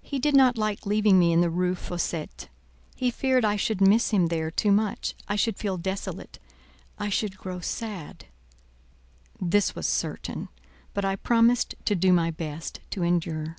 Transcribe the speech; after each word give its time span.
"He 0.00 0.18
did 0.18 0.34
not 0.34 0.56
like 0.56 0.86
leaving 0.86 1.18
me 1.18 1.34
in 1.34 1.42
the 1.42 1.50
Rue 1.50 1.74
Fossette; 1.74 2.48
he 2.96 3.10
feared 3.10 3.44
I 3.44 3.56
should 3.56 3.82
miss 3.82 4.08
him 4.08 4.28
there 4.28 4.50
too 4.50 4.72
much—I 4.72 5.36
should 5.36 5.58
feel 5.58 5.76
desolate—I 5.76 7.10
should 7.10 7.36
grow 7.36 7.60
sad—?" 7.60 8.24
This 9.38 9.74
was 9.74 9.86
certain; 9.86 10.48
but 10.94 11.04
I 11.04 11.14
promised 11.14 11.74
to 11.84 11.94
do 11.94 12.10
my 12.10 12.30
best 12.30 12.80
to 12.92 13.02
endure. 13.02 13.56